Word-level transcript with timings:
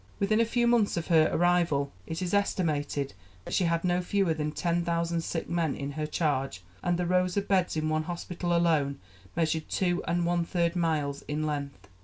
Within 0.17 0.39
a 0.39 0.45
few 0.45 0.65
months 0.65 0.97
of 0.97 1.09
her 1.09 1.29
arrival 1.31 1.91
it 2.07 2.23
is 2.23 2.33
estimated 2.33 3.13
that 3.45 3.53
she 3.53 3.65
had 3.65 3.83
no 3.83 4.01
fewer 4.01 4.33
than 4.33 4.51
ten 4.51 4.83
thousand 4.83 5.21
sick 5.23 5.47
men 5.47 5.75
in 5.75 5.91
her 5.91 6.07
charge, 6.07 6.63
and 6.81 6.97
the 6.97 7.05
rows 7.05 7.37
of 7.37 7.47
beds 7.47 7.77
in 7.77 7.87
one 7.87 8.05
hospital 8.05 8.51
alone 8.55 8.99
measured 9.35 9.69
two 9.69 10.03
and 10.07 10.25
one 10.25 10.43
third 10.43 10.75
miles 10.75 11.21
in 11.27 11.45
length. 11.45 11.87